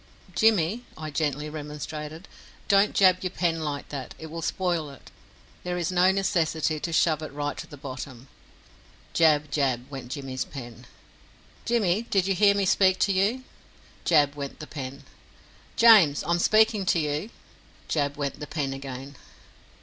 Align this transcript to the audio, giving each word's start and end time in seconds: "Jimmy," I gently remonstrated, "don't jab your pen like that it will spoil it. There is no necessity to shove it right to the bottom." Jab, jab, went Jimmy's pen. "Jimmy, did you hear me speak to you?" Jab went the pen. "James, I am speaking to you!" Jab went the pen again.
"Jimmy," 0.33 0.83
I 0.97 1.11
gently 1.11 1.47
remonstrated, 1.47 2.27
"don't 2.67 2.95
jab 2.95 3.21
your 3.21 3.29
pen 3.29 3.59
like 3.63 3.89
that 3.89 4.15
it 4.17 4.31
will 4.31 4.41
spoil 4.41 4.89
it. 4.89 5.11
There 5.63 5.77
is 5.77 5.91
no 5.91 6.09
necessity 6.09 6.79
to 6.79 6.91
shove 6.91 7.21
it 7.21 7.31
right 7.31 7.55
to 7.57 7.67
the 7.67 7.77
bottom." 7.77 8.27
Jab, 9.13 9.51
jab, 9.51 9.87
went 9.91 10.11
Jimmy's 10.13 10.43
pen. 10.43 10.87
"Jimmy, 11.65 12.01
did 12.01 12.25
you 12.25 12.33
hear 12.33 12.55
me 12.55 12.65
speak 12.65 12.97
to 12.97 13.11
you?" 13.11 13.43
Jab 14.03 14.33
went 14.33 14.57
the 14.59 14.65
pen. 14.65 15.03
"James, 15.75 16.23
I 16.23 16.31
am 16.31 16.39
speaking 16.39 16.83
to 16.87 16.97
you!" 16.99 17.29
Jab 17.87 18.17
went 18.17 18.39
the 18.39 18.47
pen 18.47 18.73
again. 18.73 19.17